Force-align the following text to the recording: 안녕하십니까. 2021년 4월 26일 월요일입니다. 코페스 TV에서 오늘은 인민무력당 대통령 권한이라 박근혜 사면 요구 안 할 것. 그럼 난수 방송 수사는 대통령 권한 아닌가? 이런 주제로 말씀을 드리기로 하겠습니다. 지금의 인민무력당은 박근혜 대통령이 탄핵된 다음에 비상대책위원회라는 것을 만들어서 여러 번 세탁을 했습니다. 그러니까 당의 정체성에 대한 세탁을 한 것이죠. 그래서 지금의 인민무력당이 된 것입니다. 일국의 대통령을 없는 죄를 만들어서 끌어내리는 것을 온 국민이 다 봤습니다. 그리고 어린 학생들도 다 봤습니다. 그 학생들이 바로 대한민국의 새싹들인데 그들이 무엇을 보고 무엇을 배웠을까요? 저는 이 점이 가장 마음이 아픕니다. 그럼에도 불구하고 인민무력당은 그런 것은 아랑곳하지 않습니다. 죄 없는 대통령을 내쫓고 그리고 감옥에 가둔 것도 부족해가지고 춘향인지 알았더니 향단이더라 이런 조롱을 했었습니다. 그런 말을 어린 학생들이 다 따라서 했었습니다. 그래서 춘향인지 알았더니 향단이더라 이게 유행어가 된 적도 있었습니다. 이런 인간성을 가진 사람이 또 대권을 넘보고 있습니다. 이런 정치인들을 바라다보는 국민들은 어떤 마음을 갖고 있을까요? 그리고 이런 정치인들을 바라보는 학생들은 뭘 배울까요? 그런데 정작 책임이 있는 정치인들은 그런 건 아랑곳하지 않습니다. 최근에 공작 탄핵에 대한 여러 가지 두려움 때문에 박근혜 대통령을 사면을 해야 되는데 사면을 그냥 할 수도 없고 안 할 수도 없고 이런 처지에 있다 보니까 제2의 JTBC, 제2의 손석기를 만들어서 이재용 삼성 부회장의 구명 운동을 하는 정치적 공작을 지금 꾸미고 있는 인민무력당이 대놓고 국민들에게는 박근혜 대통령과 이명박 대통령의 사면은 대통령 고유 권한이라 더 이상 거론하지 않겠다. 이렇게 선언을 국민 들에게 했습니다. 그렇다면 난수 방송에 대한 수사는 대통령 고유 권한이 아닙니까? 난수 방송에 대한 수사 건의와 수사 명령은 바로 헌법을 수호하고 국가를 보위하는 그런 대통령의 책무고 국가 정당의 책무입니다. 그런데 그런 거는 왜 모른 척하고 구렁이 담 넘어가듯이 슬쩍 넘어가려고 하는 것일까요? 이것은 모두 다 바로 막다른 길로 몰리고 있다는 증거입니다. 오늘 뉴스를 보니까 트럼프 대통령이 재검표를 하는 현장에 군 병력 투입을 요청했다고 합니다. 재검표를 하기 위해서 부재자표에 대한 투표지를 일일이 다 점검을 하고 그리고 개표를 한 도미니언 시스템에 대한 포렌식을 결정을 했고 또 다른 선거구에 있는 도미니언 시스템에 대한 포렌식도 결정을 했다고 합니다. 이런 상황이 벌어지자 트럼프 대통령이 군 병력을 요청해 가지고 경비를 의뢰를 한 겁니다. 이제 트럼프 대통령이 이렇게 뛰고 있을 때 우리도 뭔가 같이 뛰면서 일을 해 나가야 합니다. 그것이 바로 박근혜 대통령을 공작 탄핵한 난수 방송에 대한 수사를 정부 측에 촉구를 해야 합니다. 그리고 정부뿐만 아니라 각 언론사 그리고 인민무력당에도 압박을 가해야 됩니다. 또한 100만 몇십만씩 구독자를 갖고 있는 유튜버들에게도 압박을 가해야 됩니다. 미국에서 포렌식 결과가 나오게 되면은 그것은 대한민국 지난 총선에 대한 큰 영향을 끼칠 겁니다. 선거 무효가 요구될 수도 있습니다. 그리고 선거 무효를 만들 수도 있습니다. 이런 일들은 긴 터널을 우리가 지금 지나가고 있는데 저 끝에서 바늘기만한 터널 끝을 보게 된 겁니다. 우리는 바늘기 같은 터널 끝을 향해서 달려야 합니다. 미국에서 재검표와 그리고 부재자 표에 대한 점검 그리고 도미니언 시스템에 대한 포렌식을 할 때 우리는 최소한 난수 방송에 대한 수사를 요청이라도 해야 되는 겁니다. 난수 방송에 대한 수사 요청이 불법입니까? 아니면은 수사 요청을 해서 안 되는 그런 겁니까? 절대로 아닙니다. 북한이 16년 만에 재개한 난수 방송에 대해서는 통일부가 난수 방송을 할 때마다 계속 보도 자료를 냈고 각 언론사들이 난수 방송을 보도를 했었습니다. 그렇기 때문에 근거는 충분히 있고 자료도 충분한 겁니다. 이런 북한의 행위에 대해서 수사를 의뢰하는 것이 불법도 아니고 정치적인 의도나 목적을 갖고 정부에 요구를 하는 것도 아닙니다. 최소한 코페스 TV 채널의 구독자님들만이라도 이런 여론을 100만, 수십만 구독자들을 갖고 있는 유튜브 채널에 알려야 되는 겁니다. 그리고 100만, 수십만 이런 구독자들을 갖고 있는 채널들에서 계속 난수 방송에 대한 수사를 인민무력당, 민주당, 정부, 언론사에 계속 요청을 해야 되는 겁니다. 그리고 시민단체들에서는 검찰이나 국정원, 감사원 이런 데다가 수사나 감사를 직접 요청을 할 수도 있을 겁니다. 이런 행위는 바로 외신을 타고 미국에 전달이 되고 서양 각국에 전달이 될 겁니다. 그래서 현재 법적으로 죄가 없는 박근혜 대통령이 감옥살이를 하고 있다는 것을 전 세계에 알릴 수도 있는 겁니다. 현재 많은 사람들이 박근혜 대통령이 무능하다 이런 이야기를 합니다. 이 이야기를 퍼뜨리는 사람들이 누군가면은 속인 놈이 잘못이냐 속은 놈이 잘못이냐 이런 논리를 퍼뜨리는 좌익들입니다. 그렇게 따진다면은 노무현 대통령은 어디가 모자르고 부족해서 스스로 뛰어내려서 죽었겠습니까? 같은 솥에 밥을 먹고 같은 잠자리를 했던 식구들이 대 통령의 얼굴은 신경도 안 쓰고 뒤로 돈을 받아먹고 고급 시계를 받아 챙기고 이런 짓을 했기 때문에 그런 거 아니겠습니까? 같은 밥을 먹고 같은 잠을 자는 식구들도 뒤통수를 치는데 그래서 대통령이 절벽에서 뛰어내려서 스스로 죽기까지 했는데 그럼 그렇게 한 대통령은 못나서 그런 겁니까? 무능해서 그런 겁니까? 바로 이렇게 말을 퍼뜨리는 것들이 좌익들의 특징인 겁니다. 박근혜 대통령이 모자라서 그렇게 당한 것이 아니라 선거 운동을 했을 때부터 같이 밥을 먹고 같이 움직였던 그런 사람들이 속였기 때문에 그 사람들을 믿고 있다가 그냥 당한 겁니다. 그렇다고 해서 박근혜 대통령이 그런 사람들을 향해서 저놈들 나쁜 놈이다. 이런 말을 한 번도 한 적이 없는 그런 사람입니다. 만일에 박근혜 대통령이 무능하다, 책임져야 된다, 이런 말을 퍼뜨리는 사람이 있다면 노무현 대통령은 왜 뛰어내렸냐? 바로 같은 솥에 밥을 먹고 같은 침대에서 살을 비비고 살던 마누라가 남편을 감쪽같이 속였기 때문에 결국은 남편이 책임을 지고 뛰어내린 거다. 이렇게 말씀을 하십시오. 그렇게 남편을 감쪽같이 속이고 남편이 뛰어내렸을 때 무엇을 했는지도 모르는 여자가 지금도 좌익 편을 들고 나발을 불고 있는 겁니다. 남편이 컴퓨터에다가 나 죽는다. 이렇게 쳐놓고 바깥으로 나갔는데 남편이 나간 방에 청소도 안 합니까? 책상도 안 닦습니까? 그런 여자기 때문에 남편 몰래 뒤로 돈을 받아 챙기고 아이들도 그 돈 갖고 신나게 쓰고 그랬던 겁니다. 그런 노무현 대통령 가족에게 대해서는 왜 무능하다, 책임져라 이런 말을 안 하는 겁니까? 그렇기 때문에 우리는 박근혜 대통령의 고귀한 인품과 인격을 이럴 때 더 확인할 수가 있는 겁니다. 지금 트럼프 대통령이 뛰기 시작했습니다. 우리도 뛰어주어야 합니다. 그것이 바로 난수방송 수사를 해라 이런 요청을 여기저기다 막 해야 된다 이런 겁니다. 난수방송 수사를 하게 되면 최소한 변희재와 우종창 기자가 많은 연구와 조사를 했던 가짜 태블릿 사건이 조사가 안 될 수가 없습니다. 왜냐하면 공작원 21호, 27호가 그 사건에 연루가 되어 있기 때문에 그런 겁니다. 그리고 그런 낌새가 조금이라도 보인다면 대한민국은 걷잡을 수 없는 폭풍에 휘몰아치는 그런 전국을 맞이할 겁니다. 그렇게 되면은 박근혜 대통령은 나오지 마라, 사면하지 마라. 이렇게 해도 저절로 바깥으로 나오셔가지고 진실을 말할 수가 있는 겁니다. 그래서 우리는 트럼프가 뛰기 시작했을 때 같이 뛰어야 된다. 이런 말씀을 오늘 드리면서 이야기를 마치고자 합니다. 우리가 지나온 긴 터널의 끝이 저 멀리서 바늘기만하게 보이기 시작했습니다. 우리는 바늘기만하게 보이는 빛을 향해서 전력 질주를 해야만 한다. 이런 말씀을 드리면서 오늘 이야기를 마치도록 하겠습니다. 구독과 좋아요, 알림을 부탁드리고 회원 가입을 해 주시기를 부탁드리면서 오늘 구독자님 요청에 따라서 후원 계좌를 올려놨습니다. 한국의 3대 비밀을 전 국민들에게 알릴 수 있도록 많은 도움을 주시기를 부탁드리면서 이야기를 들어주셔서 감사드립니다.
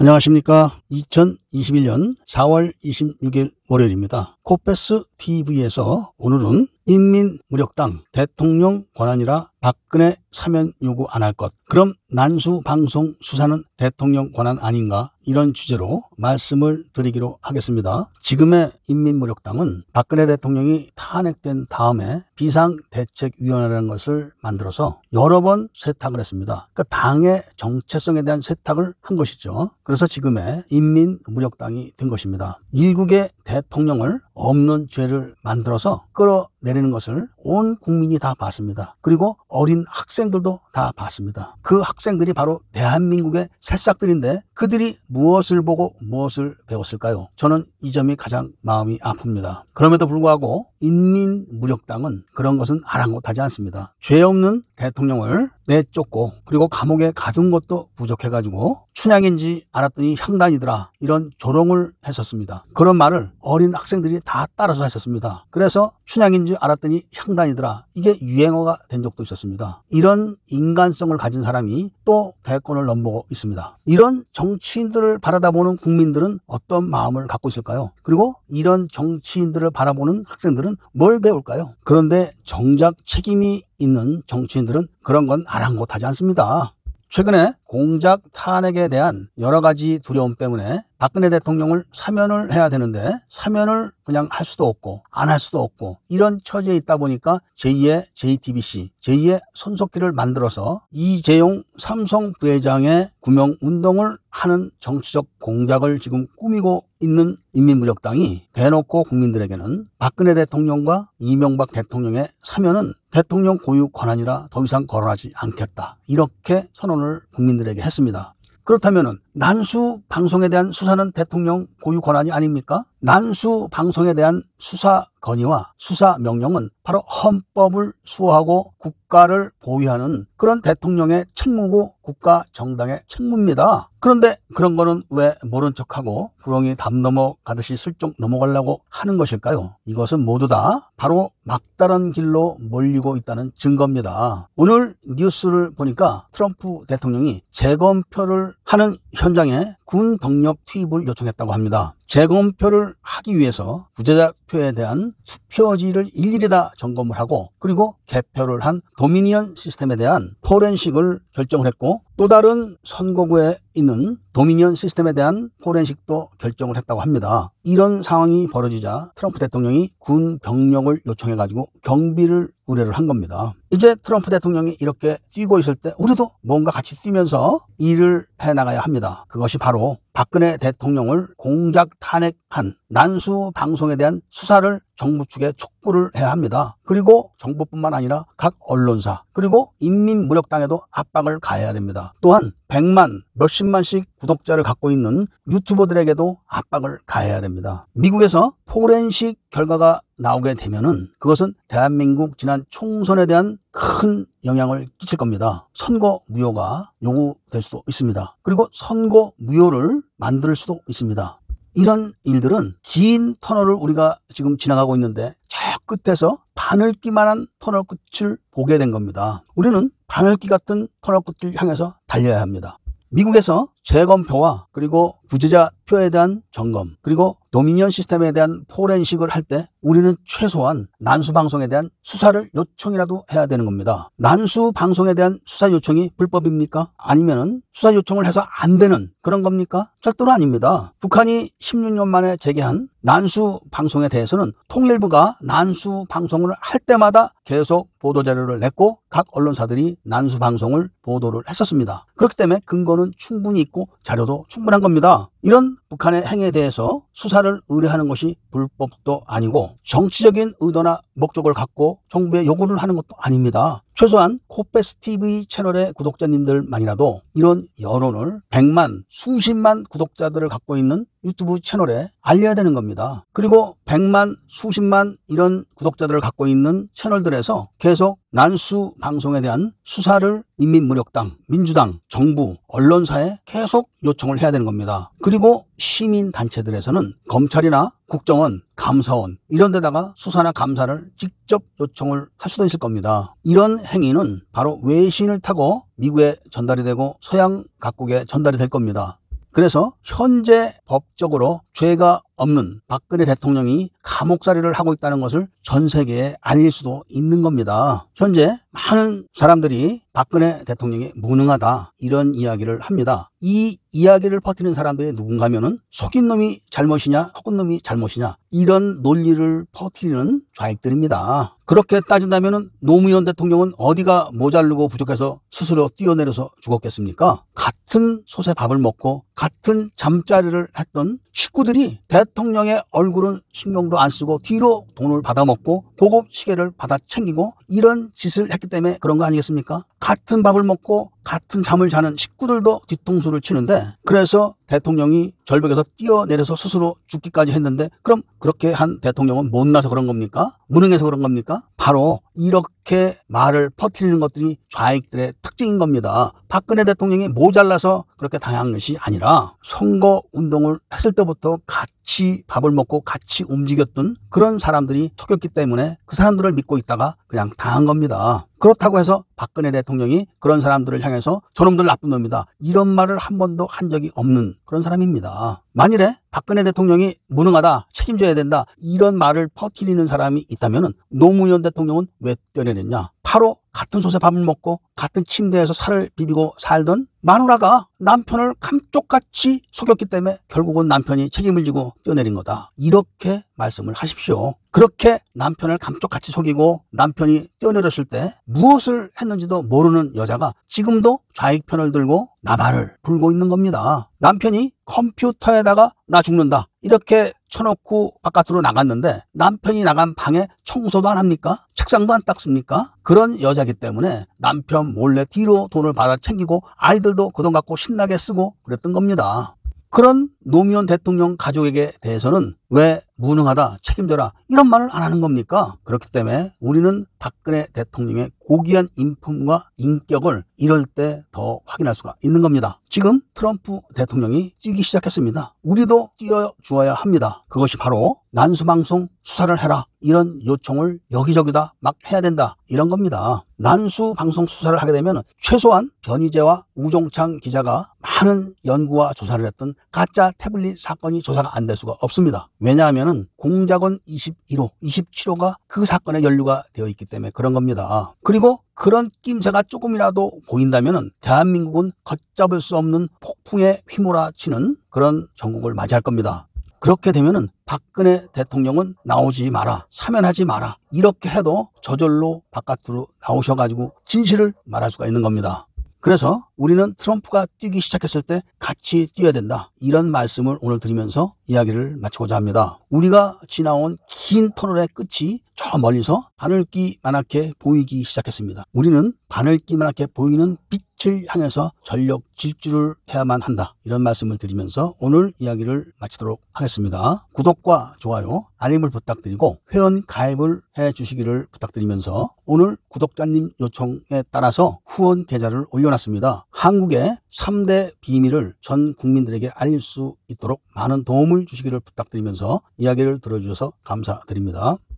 안녕하십니까. 0.00 0.80
2021년 0.92 2.12
4월 2.24 2.72
26일 2.84 3.50
월요일입니다. 3.68 4.38
코페스 4.44 5.02
TV에서 5.16 6.12
오늘은 6.18 6.68
인민무력당 6.86 8.04
대통령 8.12 8.84
권한이라 8.94 9.50
박근혜 9.60 10.14
사면 10.30 10.72
요구 10.82 11.06
안 11.10 11.22
할 11.22 11.32
것. 11.32 11.52
그럼 11.68 11.94
난수 12.10 12.62
방송 12.64 13.14
수사는 13.20 13.62
대통령 13.76 14.32
권한 14.32 14.58
아닌가? 14.58 15.10
이런 15.26 15.52
주제로 15.52 16.04
말씀을 16.16 16.84
드리기로 16.94 17.38
하겠습니다. 17.42 18.08
지금의 18.22 18.72
인민무력당은 18.88 19.82
박근혜 19.92 20.24
대통령이 20.24 20.88
탄핵된 20.94 21.66
다음에 21.68 22.22
비상대책위원회라는 22.36 23.88
것을 23.88 24.32
만들어서 24.42 25.02
여러 25.12 25.42
번 25.42 25.68
세탁을 25.74 26.18
했습니다. 26.18 26.68
그러니까 26.72 26.84
당의 26.84 27.42
정체성에 27.56 28.22
대한 28.22 28.40
세탁을 28.40 28.94
한 29.02 29.16
것이죠. 29.18 29.68
그래서 29.82 30.06
지금의 30.06 30.64
인민무력당이 30.70 31.92
된 31.98 32.08
것입니다. 32.08 32.60
일국의 32.72 33.28
대통령을 33.44 34.20
없는 34.32 34.86
죄를 34.88 35.34
만들어서 35.42 36.06
끌어내리는 36.12 36.90
것을 36.90 37.28
온 37.38 37.76
국민이 37.76 38.18
다 38.18 38.32
봤습니다. 38.32 38.96
그리고 39.02 39.36
어린 39.48 39.84
학생들도 39.88 40.60
다 40.72 40.92
봤습니다. 40.92 41.56
그 41.62 41.80
학생들이 41.80 42.32
바로 42.32 42.60
대한민국의 42.72 43.48
새싹들인데 43.60 44.42
그들이 44.54 44.98
무엇을 45.08 45.62
보고 45.62 45.94
무엇을 46.00 46.56
배웠을까요? 46.66 47.28
저는 47.36 47.64
이 47.80 47.92
점이 47.92 48.16
가장 48.16 48.52
마음이 48.60 48.98
아픕니다. 48.98 49.62
그럼에도 49.72 50.06
불구하고 50.06 50.68
인민무력당은 50.80 52.24
그런 52.34 52.58
것은 52.58 52.80
아랑곳하지 52.84 53.40
않습니다. 53.40 53.94
죄 54.00 54.22
없는 54.22 54.62
대통령을 54.76 55.50
내쫓고 55.68 56.32
그리고 56.44 56.66
감옥에 56.66 57.12
가둔 57.14 57.50
것도 57.50 57.90
부족해가지고 57.94 58.88
춘향인지 58.94 59.66
알았더니 59.70 60.16
향단이더라 60.18 60.90
이런 60.98 61.30
조롱을 61.36 61.92
했었습니다. 62.04 62.64
그런 62.74 62.96
말을 62.96 63.30
어린 63.38 63.72
학생들이 63.72 64.20
다 64.24 64.46
따라서 64.56 64.82
했었습니다. 64.82 65.44
그래서 65.50 65.92
춘향인지 66.04 66.56
알았더니 66.58 67.02
향단이더라 67.14 67.84
이게 67.94 68.18
유행어가 68.20 68.78
된 68.88 69.02
적도 69.02 69.22
있었습니다. 69.22 69.84
이런 69.90 70.34
인간성을 70.48 71.16
가진 71.16 71.42
사람이 71.44 71.90
또 72.04 72.32
대권을 72.42 72.86
넘보고 72.86 73.26
있습니다. 73.30 73.78
이런 73.84 74.24
정치인들을 74.32 75.20
바라다보는 75.20 75.76
국민들은 75.76 76.40
어떤 76.46 76.88
마음을 76.90 77.28
갖고 77.28 77.48
있을까요? 77.48 77.92
그리고 78.02 78.34
이런 78.48 78.88
정치인들을 78.90 79.70
바라보는 79.70 80.24
학생들은 80.26 80.76
뭘 80.92 81.20
배울까요? 81.20 81.74
그런데 81.84 82.32
정작 82.44 82.94
책임이 83.04 83.62
있는 83.78 84.22
정치인들은 84.26 84.88
그런 85.02 85.26
건 85.26 85.42
아랑곳하지 85.46 86.06
않습니다. 86.06 86.74
최근에 87.08 87.52
공작 87.68 88.22
탄핵에 88.32 88.88
대한 88.88 89.28
여러 89.38 89.60
가지 89.60 90.00
두려움 90.00 90.34
때문에 90.34 90.82
박근혜 90.96 91.28
대통령을 91.28 91.84
사면을 91.92 92.52
해야 92.52 92.68
되는데 92.70 93.12
사면을 93.28 93.90
그냥 94.02 94.26
할 94.30 94.46
수도 94.46 94.66
없고 94.66 95.04
안 95.10 95.28
할 95.28 95.38
수도 95.38 95.60
없고 95.60 95.98
이런 96.08 96.40
처지에 96.42 96.74
있다 96.76 96.96
보니까 96.96 97.40
제2의 97.56 98.06
JTBC, 98.14 98.90
제2의 99.02 99.40
손석기를 99.52 100.12
만들어서 100.12 100.80
이재용 100.90 101.62
삼성 101.76 102.32
부회장의 102.40 103.10
구명 103.20 103.54
운동을 103.60 104.16
하는 104.30 104.70
정치적 104.80 105.26
공작을 105.38 106.00
지금 106.00 106.26
꾸미고 106.38 106.84
있는 107.00 107.36
인민무력당이 107.52 108.48
대놓고 108.52 109.04
국민들에게는 109.04 109.88
박근혜 109.98 110.34
대통령과 110.34 111.10
이명박 111.18 111.72
대통령의 111.72 112.28
사면은 112.42 112.94
대통령 113.10 113.58
고유 113.58 113.88
권한이라 113.88 114.48
더 114.50 114.64
이상 114.64 114.86
거론하지 114.86 115.32
않겠다. 115.34 115.98
이렇게 116.06 116.68
선언을 116.72 117.20
국민 117.34 117.57
들에게 117.58 117.82
했습니다. 117.82 118.34
그렇다면 118.64 119.18
난수 119.38 120.00
방송에 120.08 120.48
대한 120.48 120.72
수사는 120.72 121.12
대통령 121.12 121.68
고유 121.80 122.00
권한이 122.00 122.32
아닙니까? 122.32 122.82
난수 123.00 123.68
방송에 123.70 124.12
대한 124.14 124.42
수사 124.56 125.06
건의와 125.20 125.72
수사 125.76 126.16
명령은 126.18 126.70
바로 126.82 127.00
헌법을 127.00 127.92
수호하고 128.02 128.72
국가를 128.78 129.50
보위하는 129.60 130.26
그런 130.36 130.62
대통령의 130.62 131.26
책무고 131.34 131.94
국가 132.02 132.42
정당의 132.52 133.00
책무입니다. 133.08 133.90
그런데 134.00 134.36
그런 134.54 134.76
거는 134.76 135.02
왜 135.10 135.34
모른 135.44 135.74
척하고 135.74 136.30
구렁이 136.42 136.76
담 136.76 137.02
넘어가듯이 137.02 137.76
슬쩍 137.76 138.14
넘어가려고 138.18 138.80
하는 138.88 139.18
것일까요? 139.18 139.76
이것은 139.84 140.20
모두 140.20 140.48
다 140.48 140.90
바로 140.96 141.30
막다른 141.44 142.12
길로 142.12 142.56
몰리고 142.60 143.16
있다는 143.16 143.52
증거입니다. 143.56 144.48
오늘 144.56 144.94
뉴스를 145.04 145.72
보니까 145.72 146.26
트럼프 146.32 146.84
대통령이 146.86 147.42
재검표를 147.52 148.54
하는 148.68 148.98
현장에 149.14 149.64
군 149.86 150.18
병력 150.18 150.58
투입을 150.66 151.06
요청했다고 151.06 151.54
합니다. 151.54 151.94
재검표를 152.06 152.92
하기 153.00 153.38
위해서 153.38 153.88
부재자표에 153.94 154.72
대한 154.72 155.14
투표지를 155.26 156.08
일일이 156.12 156.50
다 156.50 156.70
점검을 156.76 157.18
하고 157.18 157.48
그리고 157.58 157.96
개표를 158.04 158.60
한 158.60 158.82
도미니언 158.98 159.54
시스템에 159.56 159.96
대한 159.96 160.34
포렌식을 160.42 161.18
결정을 161.32 161.66
했고 161.66 162.02
또 162.18 162.28
다른 162.28 162.76
선거구에 162.82 163.56
있는 163.72 164.18
도미니언 164.34 164.74
시스템에 164.74 165.14
대한 165.14 165.48
포렌식도 165.62 166.28
결정을 166.36 166.76
했다고 166.76 167.00
합니다. 167.00 167.50
이런 167.62 168.02
상황이 168.02 168.48
벌어지자 168.48 169.12
트럼프 169.14 169.38
대통령이 169.38 169.92
군 169.98 170.38
병력을 170.40 171.00
요청해 171.06 171.36
가지고 171.36 171.70
경비를 171.82 172.50
의뢰를 172.68 172.92
한 172.92 173.06
겁니다. 173.06 173.54
이제 173.70 173.94
트럼프 173.96 174.30
대통령이 174.30 174.76
이렇게 174.80 175.18
뛰고 175.32 175.58
있을 175.58 175.74
때 175.74 175.92
우리도 175.98 176.30
뭔가 176.42 176.70
같이 176.70 177.00
뛰면서 177.02 177.60
일을 177.78 178.26
해 178.42 178.52
나가야 178.52 178.80
합니다. 178.80 179.24
그것이 179.28 179.58
바로 179.58 179.98
박근혜 180.18 180.56
대통령을 180.56 181.28
공작 181.36 181.90
탄핵한 182.00 182.74
난수 182.88 183.52
방송에 183.54 183.94
대한 183.94 184.20
수사를 184.30 184.80
정부 184.96 185.24
측에 185.24 185.52
촉구를 185.52 186.10
해야 186.16 186.32
합니다. 186.32 186.76
그리고 186.84 187.30
정부뿐만 187.38 187.94
아니라 187.94 188.24
각 188.36 188.54
언론사 188.58 189.22
그리고 189.32 189.72
인민무력당에도 189.78 190.82
압박을 190.90 191.38
가해야 191.38 191.72
됩니다. 191.72 192.14
또한 192.20 192.50
100만 192.66 193.20
몇십만씩 193.34 194.06
구독자를 194.16 194.64
갖고 194.64 194.90
있는 194.90 195.28
유튜버들에게도 195.52 196.38
압박을 196.48 196.98
가해야 197.06 197.40
됩니다. 197.40 197.86
미국에서 197.92 198.54
포렌식 198.64 199.38
결과가 199.50 200.00
나오게 200.16 200.54
되면은 200.54 201.10
그것은 201.20 201.54
대한민국 201.68 202.38
지난 202.38 202.64
총선에 202.70 203.26
대한 203.26 203.58
큰 203.70 204.26
영향을 204.44 204.88
끼칠 204.98 205.18
겁니다. 205.18 205.68
선거 205.74 206.20
무효가 206.28 206.90
요구될 207.02 207.62
수도 207.62 207.82
있습니다. 207.86 208.36
그리고 208.42 208.68
선거 208.72 209.32
무효를 209.36 210.02
만들 210.16 210.56
수도 210.56 210.80
있습니다. 210.88 211.40
이런 211.74 212.12
일들은 212.24 212.74
긴 212.82 213.36
터널을 213.40 213.74
우리가 213.74 214.18
지금 214.34 214.56
지나가고 214.56 214.96
있는데 214.96 215.34
저 215.48 215.58
끝에서 215.86 216.38
바늘기만한 216.54 217.46
터널 217.58 217.82
끝을 217.84 218.36
보게 218.50 218.78
된 218.78 218.90
겁니다. 218.90 219.44
우리는 219.54 219.90
바늘기 220.06 220.48
같은 220.48 220.88
터널 221.00 221.20
끝을 221.22 221.54
향해서 221.56 221.96
달려야 222.06 222.40
합니다. 222.40 222.78
미국에서 223.10 223.68
재검표와 223.88 224.66
그리고 224.70 225.14
부재자 225.30 225.70
표에 225.86 226.10
대한 226.10 226.42
점검 226.50 226.96
그리고 227.00 227.38
도미니언 227.50 227.90
시스템에 227.90 228.32
대한 228.32 228.64
포렌식을 228.68 229.30
할 229.30 229.42
때 229.42 229.66
우리는 229.80 230.16
최소한 230.26 230.88
난수 230.98 231.32
방송에 231.32 231.66
대한 231.68 231.88
수사를 232.02 232.50
요청이라도 232.54 233.24
해야 233.32 233.46
되는 233.46 233.64
겁니다. 233.64 234.10
난수 234.16 234.72
방송에 234.74 235.14
대한 235.14 235.38
수사 235.44 235.70
요청이 235.70 236.10
불법입니까? 236.16 236.92
아니면은 236.96 237.62
수사 237.72 237.94
요청을 237.94 238.26
해서 238.26 238.42
안 238.60 238.78
되는 238.78 239.10
그런 239.22 239.42
겁니까? 239.42 239.90
절대로 240.00 240.32
아닙니다. 240.32 240.92
북한이 241.00 241.50
16년 241.60 242.08
만에 242.08 242.36
재개한 242.36 242.88
난수 243.00 243.60
방송에 243.70 244.08
대해서는 244.08 244.52
통일부가 244.66 245.38
난수 245.42 246.04
방송을 246.08 246.50
할 246.60 246.80
때마다 246.80 247.32
계속 247.44 247.88
보도 248.00 248.22
자료를 248.22 248.58
냈고 248.58 248.98
각 249.08 249.26
언론사들이 249.32 249.96
난수 250.04 250.38
방송을 250.38 250.90
보도를 251.02 251.42
했었습니다. 251.48 252.04
그렇기 252.16 252.36
때문에 252.36 252.60
근거는 252.66 253.12
충분히 253.16 253.60
있고 253.60 253.77
자료도 254.02 254.44
충분한 254.48 254.80
겁니다. 254.80 255.28
이런 255.42 255.76
북한의 255.90 256.26
행위에 256.26 256.50
대해서 256.50 257.02
수사를 257.12 257.60
의뢰하는 257.68 258.08
것이 258.08 258.36
불법도 258.50 259.22
아니고 259.26 259.78
정치적인 259.84 260.54
의도나 260.60 261.00
목적을 261.14 261.54
갖고 261.54 262.00
정부에 262.08 262.44
요구를 262.44 262.76
하는 262.76 262.94
것도 262.94 263.16
아닙니다. 263.18 263.82
최소한 263.94 264.38
코페스 264.46 264.96
TV 264.96 265.46
채널의 265.46 265.92
구독자님들만이라도 265.94 267.20
이런 267.34 267.66
여론을 267.80 268.40
100만, 268.48 269.02
수십만 269.08 269.82
구독자들을 269.90 270.48
갖고 270.48 270.76
있는 270.76 271.04
유튜브 271.24 271.58
채널에 271.60 272.08
알려야 272.20 272.54
되는 272.54 272.74
겁니다. 272.74 273.24
그리고 273.32 273.76
100만, 273.86 274.36
수십만 274.46 275.16
이런 275.26 275.64
구독자들을 275.74 276.20
갖고 276.20 276.46
있는 276.46 276.86
채널들에서 276.94 277.70
계속 277.78 278.20
난수 278.30 278.92
방송에 279.00 279.40
대한 279.40 279.72
수사를 279.82 280.44
인민무력당, 280.58 281.32
민주당, 281.48 281.98
정부, 282.08 282.56
언론사에 282.68 283.38
계속 283.46 283.90
요청을 284.04 284.38
해야 284.40 284.52
되는 284.52 284.64
겁니다. 284.64 285.10
그리고 285.22 285.66
시민단체들에서는 285.78 287.12
검찰이나 287.28 287.90
국정원, 288.08 288.62
감사원 288.76 289.38
이런 289.48 289.72
데다가 289.72 290.14
수사나 290.16 290.52
감사를 290.52 291.10
직접 291.16 291.62
요청을 291.80 292.26
할 292.36 292.50
수도 292.50 292.64
있을 292.64 292.78
겁니다. 292.78 293.34
이런 293.42 293.84
행위는 293.84 294.42
바로 294.52 294.80
외신을 294.82 295.40
타고 295.40 295.84
미국에 295.96 296.36
전달이 296.50 296.84
되고 296.84 297.16
서양 297.20 297.64
각국에 297.80 298.24
전달이 298.26 298.58
될 298.58 298.68
겁니다. 298.68 299.20
그래서 299.50 299.92
현재 300.04 300.76
법적으로 300.86 301.62
죄가 301.72 302.20
없는 302.38 302.80
박근혜 302.86 303.24
대통령이 303.24 303.90
감옥살이를 304.02 304.72
하고 304.72 304.92
있다는 304.94 305.20
것을 305.20 305.48
전 305.62 305.88
세계에 305.88 306.36
알릴 306.40 306.72
수도 306.72 307.02
있는 307.08 307.42
겁니다. 307.42 308.06
현재 308.14 308.56
많은 308.70 309.26
사람들이 309.34 310.00
박근혜 310.12 310.64
대통령이 310.64 311.12
무능하다 311.14 311.92
이런 311.98 312.34
이야기를 312.34 312.80
합니다. 312.80 313.30
이 313.40 313.78
이야기를 313.92 314.40
퍼뜨리는 314.40 314.74
사람들이 314.74 315.12
누군가면은 315.12 315.78
속인 315.90 316.26
놈이 316.28 316.60
잘못이냐 316.70 317.32
속은 317.36 317.56
놈이 317.56 317.82
잘못이냐 317.82 318.36
이런 318.50 319.02
논리를 319.02 319.66
퍼뜨리는 319.72 320.42
좌익들입니다. 320.56 321.56
그렇게 321.66 322.00
따진다면은 322.00 322.70
노무현 322.80 323.26
대통령은 323.26 323.72
어디가 323.76 324.30
모자르고 324.32 324.88
부족해서 324.88 325.40
스스로 325.50 325.90
뛰어내려서 325.94 326.50
죽었겠습니까? 326.60 327.44
같은 327.54 328.22
솥에 328.26 328.54
밥을 328.54 328.78
먹고 328.78 329.24
같은 329.34 329.90
잠자리를 329.94 330.66
했던 330.78 331.18
식구들이 331.32 332.00
대 332.08 332.24
통령의 332.34 332.82
얼굴은 332.90 333.40
신경도 333.52 333.98
안 333.98 334.10
쓰고 334.10 334.40
뒤로 334.42 334.86
돈을 334.94 335.22
받아먹고 335.22 335.84
고급 335.98 336.26
시계를 336.30 336.70
받아 336.76 336.98
챙기고 337.06 337.54
이런 337.68 338.10
짓을 338.14 338.52
했기 338.52 338.66
때문에 338.66 338.98
그런 339.00 339.18
거 339.18 339.24
아니겠습니까? 339.24 339.84
같은 340.00 340.42
밥을 340.42 340.62
먹고 340.62 341.10
같은 341.24 341.62
잠을 341.62 341.88
자는 341.88 342.16
식구들도 342.16 342.82
뒤통수를 342.86 343.40
치는데 343.40 343.94
그래서 344.04 344.54
대통령이 344.68 345.32
절벽에서 345.44 345.82
뛰어내려서 345.96 346.54
스스로 346.54 346.94
죽기까지 347.06 347.52
했는데 347.52 347.90
그럼 348.02 348.22
그렇게 348.38 348.72
한 348.72 349.00
대통령은 349.00 349.50
못나서 349.50 349.88
그런 349.88 350.06
겁니까? 350.06 350.52
무능해서 350.68 351.04
그런 351.04 351.22
겁니까? 351.22 351.62
바로 351.76 352.20
이렇게 352.34 353.18
말을 353.26 353.70
퍼뜨리는 353.70 354.20
것들이 354.20 354.58
좌익들의 354.70 355.32
특징인 355.42 355.78
겁니다. 355.78 356.32
박근혜 356.48 356.84
대통령이 356.84 357.28
모자라서 357.28 358.04
그렇게 358.16 358.38
당한 358.38 358.72
것이 358.72 358.96
아니라 359.00 359.54
선거 359.62 360.22
운동을 360.32 360.78
했을 360.92 361.12
때부터 361.12 361.58
같이 361.66 362.42
밥을 362.46 362.70
먹고 362.70 363.00
같이 363.00 363.44
움직였던 363.48 364.16
그런 364.28 364.58
사람들이 364.58 365.10
속였기 365.16 365.48
때문에 365.48 365.96
그 366.04 366.14
사람들을 366.14 366.52
믿고 366.52 366.76
있다가 366.76 367.16
그냥 367.26 367.50
당한 367.56 367.86
겁니다. 367.86 368.46
그렇다고 368.58 368.98
해서 368.98 369.24
박근혜 369.36 369.70
대통령이 369.70 370.26
그런 370.40 370.60
사람들을 370.60 371.04
향해서 371.04 371.42
저놈들 371.54 371.86
나쁜 371.86 372.10
놈이다. 372.10 372.46
이런 372.58 372.88
말을 372.88 373.18
한 373.18 373.38
번도 373.38 373.66
한 373.70 373.90
적이 373.90 374.10
없는 374.14 374.54
그런 374.64 374.82
사람입니다. 374.82 375.62
만일에 375.78 376.16
박근혜 376.32 376.64
대통령이 376.64 377.14
무능하다, 377.28 377.86
책임져야 377.92 378.34
된다, 378.34 378.64
이런 378.78 379.16
말을 379.16 379.48
퍼뜨리는 379.54 380.04
사람이 380.08 380.46
있다면 380.48 380.92
노무현 381.08 381.62
대통령은 381.62 382.08
왜 382.18 382.34
뛰어내렸냐? 382.52 383.12
바로 383.22 383.58
같은 383.72 384.00
솥에 384.00 384.18
밥을 384.18 384.42
먹고 384.42 384.80
같은 384.96 385.22
침대에서 385.24 385.72
살을 385.72 386.10
비비고 386.16 386.54
살던 386.58 387.06
마누라가 387.20 387.86
남편을 387.98 388.54
감쪽같이 388.58 389.60
속였기 389.70 390.06
때문에 390.06 390.38
결국은 390.48 390.88
남편이 390.88 391.30
책임을 391.30 391.64
지고 391.64 391.92
뛰어내린 392.02 392.34
거다. 392.34 392.72
이렇게 392.76 393.44
말씀을 393.54 393.92
하십시오. 393.94 394.54
그렇게 394.70 395.20
남편을 395.34 395.78
감쪽같이 395.78 396.32
속이고 396.32 396.84
남편이 396.90 397.48
뛰어내렸을 397.58 398.06
때 398.06 398.34
무엇을 398.46 399.10
했는지도 399.20 399.62
모르는 399.62 400.16
여자가 400.16 400.54
지금도 400.68 401.20
좌익 401.34 401.66
편을 401.66 401.92
들고 401.92 402.28
나발을 402.40 402.96
불고 403.02 403.30
있는 403.30 403.48
겁니다. 403.48 404.10
남편이 404.20 404.72
컴퓨터에다가 404.84 405.92
나 406.06 406.22
죽는다. 406.22 406.68
이렇게 406.82 407.32
쳐놓고 407.50 408.14
바깥으로 408.22 408.60
나갔는데 408.60 409.22
남편이 409.32 409.84
나간 409.84 410.14
방에 410.14 410.46
청소도 410.64 411.08
안 411.08 411.18
합니까? 411.18 411.64
책상도 411.74 412.12
안 412.12 412.22
닦습니까? 412.22 412.92
그런 413.02 413.40
여자기 413.40 413.72
때문에 413.74 414.26
남편 414.36 414.92
몰래 414.94 415.24
뒤로 415.24 415.68
돈을 415.70 415.92
받아 415.92 416.16
챙기고 416.16 416.62
아이들도 416.76 417.30
그 417.30 417.42
돈 417.42 417.52
갖고 417.52 417.76
신나게 417.76 418.18
쓰고 418.18 418.54
그랬던 418.64 418.92
겁니다. 418.92 419.54
그런 419.90 420.28
노무현 420.50 420.86
대통령 420.86 421.36
가족에게 421.36 421.92
대해서는 422.00 422.54
왜 422.70 423.02
무능하다, 423.16 423.78
책임져라 423.82 424.32
이런 424.48 424.68
말을 424.68 424.88
안 424.92 425.02
하는 425.02 425.20
겁니까? 425.20 425.76
그렇기 425.84 426.10
때문에 426.10 426.52
우리는 426.60 427.04
박근혜 427.18 427.66
대통령의 427.72 428.30
고귀한 428.46 428.88
인품과 428.96 429.70
인격을 429.76 430.44
이럴 430.56 430.84
때 430.84 431.22
더 431.32 431.60
확인할 431.66 431.94
수가 431.94 432.14
있는 432.22 432.40
겁니다. 432.40 432.80
지금 432.88 433.20
트럼프 433.34 433.80
대통령이 433.94 434.52
뛰기 434.60 434.82
시작했습니다. 434.82 435.54
우리도 435.62 436.10
뛰어주어야 436.16 436.94
합니다. 436.94 437.44
그것이 437.48 437.76
바로 437.76 438.20
난수방송 438.30 439.08
수사를 439.22 439.62
해라 439.62 439.86
이런 440.00 440.40
요청을 440.44 441.00
여기저기다 441.10 441.74
막 441.80 441.96
해야 442.10 442.20
된다 442.20 442.56
이런 442.68 442.88
겁니다. 442.88 443.44
난수방송 443.56 444.46
수사를 444.46 444.78
하게 444.78 444.92
되면 444.92 445.22
최소한 445.42 445.90
변희재와 446.02 446.64
우종창 446.74 447.38
기자가 447.38 447.92
많은 448.00 448.54
연구와 448.64 449.12
조사를 449.14 449.44
했던 449.44 449.74
가짜 449.90 450.30
태블릿 450.38 450.78
사건이 450.78 451.22
조사가 451.22 451.56
안 451.56 451.66
될 451.66 451.76
수가 451.76 451.96
없습니다. 452.00 452.48
왜냐하면 452.60 453.28
공작원 453.36 453.98
21호, 454.08 454.70
27호가 454.82 455.54
그 455.66 455.84
사건에 455.84 456.22
연루가 456.22 456.62
되어 456.72 456.88
있기 456.88 457.04
때문에 457.04 457.30
그런 457.30 457.52
겁니다. 457.52 458.14
그리고 458.22 458.60
그런 458.74 459.10
낌새가 459.22 459.64
조금이라도 459.64 460.40
보인다면 460.48 461.10
대한민국은 461.20 461.92
걷잡을 462.04 462.60
수 462.60 462.76
없는 462.76 463.08
폭풍에 463.20 463.82
휘몰아치는 463.90 464.76
그런 464.88 465.26
전국을 465.34 465.74
맞이할 465.74 466.00
겁니다. 466.00 466.48
그렇게 466.80 467.10
되면은 467.12 467.48
박근혜 467.66 468.26
대통령은 468.32 468.94
나오지 469.04 469.50
마라, 469.50 469.86
사면하지 469.90 470.44
마라. 470.44 470.76
이렇게 470.92 471.28
해도 471.28 471.68
저절로 471.82 472.42
바깥으로 472.52 473.08
나오셔가지고 473.20 473.92
진실을 474.06 474.54
말할 474.64 474.90
수가 474.92 475.06
있는 475.06 475.20
겁니다. 475.22 475.66
그래서 476.00 476.46
우리는 476.56 476.94
트럼프가 476.96 477.46
뛰기 477.58 477.80
시작했을 477.80 478.22
때 478.22 478.42
같이 478.58 479.08
뛰어야 479.14 479.32
된다. 479.32 479.70
이런 479.80 480.10
말씀을 480.10 480.58
오늘 480.60 480.78
드리면서 480.78 481.34
이야기를 481.46 481.96
마치고자 481.96 482.36
합니다. 482.36 482.78
우리가 482.88 483.40
지나온 483.48 483.98
긴 484.20 484.50
터널의 484.50 484.88
끝이 484.88 485.40
저 485.54 485.78
멀리서 485.78 486.28
바늘기만하게 486.36 487.52
보이기 487.58 488.02
시작했습니다. 488.02 488.64
우리는 488.72 489.12
바늘기만하게 489.28 490.06
보이는 490.06 490.56
빛을 490.70 491.24
향해서 491.28 491.72
전력 491.84 492.22
질주를 492.36 492.94
해야만 493.10 493.42
한다. 493.42 493.74
이런 493.84 494.02
말씀을 494.02 494.38
드리면서 494.38 494.94
오늘 494.98 495.32
이야기를 495.38 495.92
마치도록 496.00 496.40
하겠습니다. 496.52 497.26
구독과 497.32 497.94
좋아요, 497.98 498.46
알림을 498.56 498.90
부탁드리고 498.90 499.58
회원 499.72 500.04
가입을 500.06 500.62
해 500.78 500.92
주시기를 500.92 501.46
부탁드리면서 501.50 502.30
오늘 502.44 502.76
구독자님 502.88 503.50
요청에 503.60 504.24
따라서 504.30 504.78
후원 504.86 505.26
계좌를 505.26 505.66
올려놨습니다. 505.70 506.46
한국의 506.50 507.16
3대 507.30 507.94
비밀을 508.00 508.54
전 508.60 508.94
국민들에게 508.94 509.50
알릴 509.54 509.80
수 509.80 510.14
있도록 510.28 510.62
많은 510.78 511.02
도움을 511.02 511.46
주시기를 511.46 511.80
부탁드리면서 511.80 512.60
이야기를 512.76 513.18
들어주셔서 513.18 513.72
감사드립니다. 513.82 514.78